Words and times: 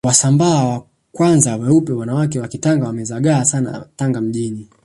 Wasambaa 0.05 0.81
kwanza 1.11 1.55
weupe 1.57 1.93
wanawake 1.93 2.39
wa 2.39 2.47
kitanga 2.47 2.85
wamezagaa 2.87 3.45
Sana 3.45 3.87
Tanga 3.95 4.21
mjini 4.21 4.67